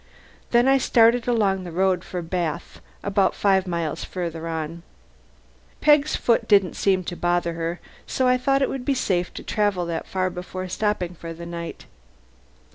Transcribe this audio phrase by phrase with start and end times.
[0.49, 4.81] Then I started along the road for Bath about five miles farther on.
[5.79, 9.43] Peg's foot didn't seem to bother her so I thought it would be safe to
[9.43, 11.85] travel that far before stopping for the night.